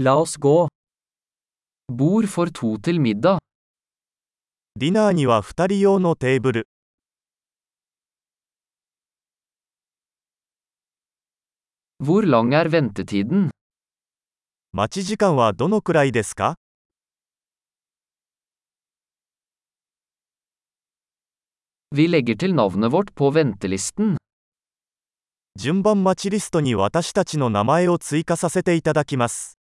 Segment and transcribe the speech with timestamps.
[0.00, 0.68] La oss gå.
[1.92, 3.38] Bord for to til middag.
[4.76, 6.68] ディナーには2人用のテーブル。
[12.00, 13.50] Hvor lang er ventetiden?
[14.70, 16.54] 待ち時間はどのくらいですか
[21.90, 24.16] Vi legger til navnet vårt på ventelisten.
[25.56, 29.57] 順番待ちリストに私たちの名前を追加させていただきます。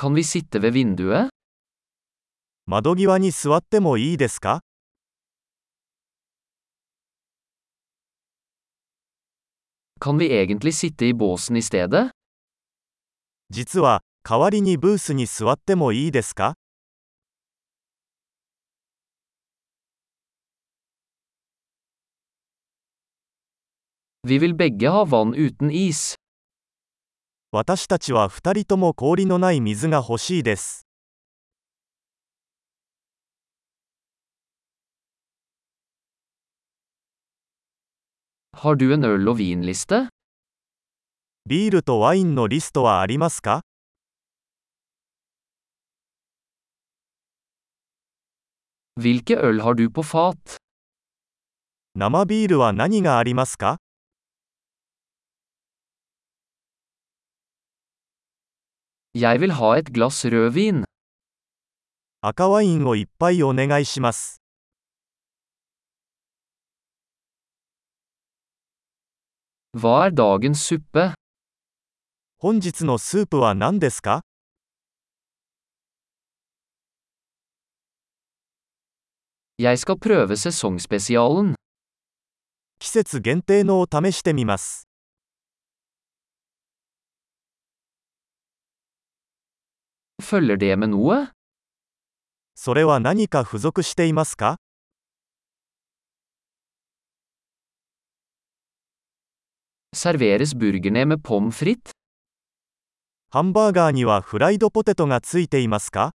[0.00, 1.28] Kan vi sitte ved vinduet?
[2.66, 4.60] 窓際に座ってもいいですか
[9.98, 12.10] Kan vi egentlig sitte i båsen i stedet?
[13.50, 16.54] 実は、代わりにブースに座ってもいいですか
[24.22, 26.17] Vi vil begge ha vann uten is.
[27.50, 30.86] 私たちは2人とも氷のない水が欲しいです。
[38.52, 40.08] Har du en øl- og vinliste?
[41.46, 43.62] ビールとワインのリストはありますか?
[51.94, 53.78] 生ビールは何がありますか？
[59.20, 60.84] Jeg vil ha et glass rødvin.
[62.20, 64.40] 赤ワインをいっぱいお願いします。
[69.74, 71.14] Hva er dagens suppe?
[72.38, 74.22] 本日のスープは何ですか
[79.58, 81.54] Jeg skal prøve sesongspesialen.
[82.78, 84.87] 季節限定のを試してみます。
[90.22, 91.28] Følger det med noe?
[92.54, 94.58] それは何か付属していますか
[99.94, 101.92] Serveres burgerne med pommes frites?
[103.30, 106.12] ハンバーガーにはフライドポテトがついていますか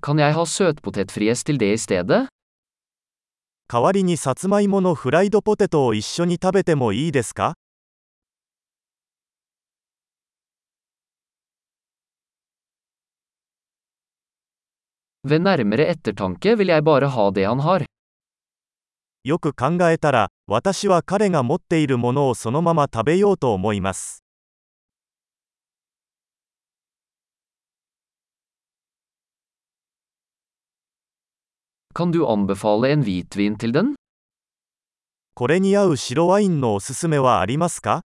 [0.00, 2.28] Kan jeg ha søtpotetfries til det i stedet?
[3.70, 7.52] 代わりにさつまいものフライドポテトを一緒に食べてもいいですか？
[19.24, 24.27] よく考えたら、私は彼が持っているものをそのまま食べようと思います。
[31.97, 33.95] Kan du anbefale en hvitvin til den?
[35.35, 38.01] これに合う白ワインのおすすめはありますか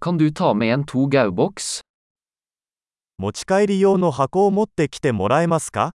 [0.00, 1.80] Kan du ta med en to gauboks?
[3.18, 5.92] 持ち帰り用の箱を持ってきてもらえますか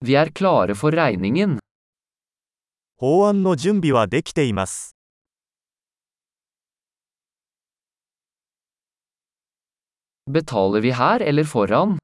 [0.00, 1.58] Vi er klare for regningen.
[3.03, 4.95] 法案の準備はできています。
[10.29, 11.97] Betaler vi her eller foran?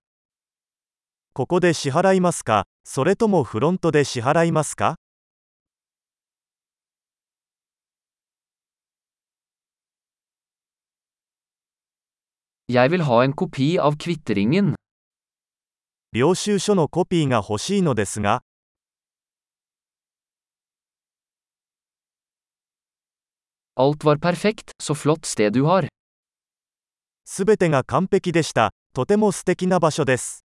[1.35, 2.65] ここで支払いますか？
[2.83, 4.95] それともフロントで支払いますか
[12.67, 14.73] ？Jeg vil ha en kopi av kvitteringen.
[16.11, 18.41] 領収書のコピーが欲しいのですが、
[27.25, 28.71] 全てが完璧でした。
[28.91, 30.46] とても素敵な場所です。